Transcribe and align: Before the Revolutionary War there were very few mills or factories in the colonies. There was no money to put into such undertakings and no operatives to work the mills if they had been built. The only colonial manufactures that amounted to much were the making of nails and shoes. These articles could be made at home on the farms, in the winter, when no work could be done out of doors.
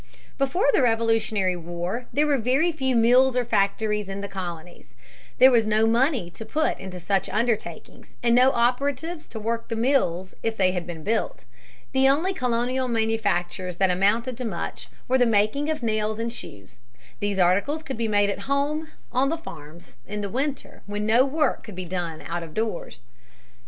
Before 0.39 0.65
the 0.73 0.81
Revolutionary 0.81 1.55
War 1.55 2.07
there 2.11 2.25
were 2.25 2.39
very 2.39 2.71
few 2.71 2.95
mills 2.95 3.37
or 3.37 3.45
factories 3.45 4.09
in 4.09 4.21
the 4.21 4.27
colonies. 4.27 4.95
There 5.37 5.51
was 5.51 5.67
no 5.67 5.85
money 5.85 6.31
to 6.31 6.43
put 6.43 6.79
into 6.79 6.99
such 6.99 7.29
undertakings 7.29 8.15
and 8.23 8.33
no 8.33 8.49
operatives 8.51 9.27
to 9.27 9.39
work 9.39 9.67
the 9.67 9.75
mills 9.75 10.33
if 10.41 10.57
they 10.57 10.71
had 10.71 10.87
been 10.87 11.03
built. 11.03 11.45
The 11.91 12.09
only 12.09 12.33
colonial 12.33 12.87
manufactures 12.87 13.77
that 13.77 13.91
amounted 13.91 14.37
to 14.37 14.43
much 14.43 14.87
were 15.07 15.19
the 15.19 15.27
making 15.27 15.69
of 15.69 15.83
nails 15.83 16.17
and 16.17 16.33
shoes. 16.33 16.79
These 17.19 17.37
articles 17.37 17.83
could 17.83 17.97
be 17.97 18.07
made 18.07 18.31
at 18.31 18.49
home 18.49 18.87
on 19.11 19.29
the 19.29 19.37
farms, 19.37 19.97
in 20.07 20.21
the 20.21 20.29
winter, 20.29 20.81
when 20.87 21.05
no 21.05 21.25
work 21.25 21.61
could 21.63 21.75
be 21.75 21.85
done 21.85 22.23
out 22.23 22.41
of 22.41 22.55
doors. 22.55 23.03